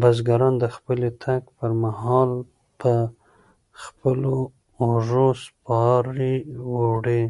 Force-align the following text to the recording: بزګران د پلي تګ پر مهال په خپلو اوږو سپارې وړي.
بزګران 0.00 0.54
د 0.62 0.64
پلي 0.84 1.10
تګ 1.24 1.42
پر 1.56 1.70
مهال 1.82 2.30
په 2.80 2.92
خپلو 3.82 4.36
اوږو 4.82 5.28
سپارې 5.44 6.34
وړي. 6.72 7.22